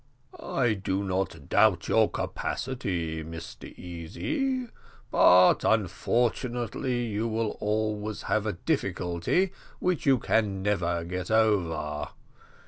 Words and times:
"I 0.39 0.73
do 0.73 1.03
not 1.03 1.47
doubt 1.47 1.87
your 1.87 2.09
capability, 2.09 3.23
Mr 3.23 3.65
Easy; 3.77 4.65
but 5.11 5.63
unfortunately 5.63 7.05
you 7.05 7.27
will 7.27 7.51
always 7.59 8.23
have 8.23 8.47
a 8.47 8.53
difficulty 8.53 9.51
which 9.77 10.07
you 10.07 10.19
never 10.27 11.01
can 11.01 11.07
get 11.07 11.29
over. 11.29 12.07